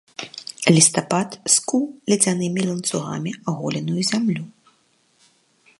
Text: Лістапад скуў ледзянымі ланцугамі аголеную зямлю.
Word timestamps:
Лістапад 0.75 1.29
скуў 1.55 1.83
ледзянымі 2.13 2.61
ланцугамі 2.71 3.31
аголеную 3.53 4.01
зямлю. 4.11 4.43